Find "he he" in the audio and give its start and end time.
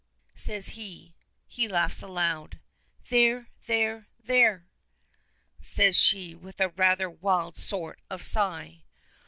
0.69-1.67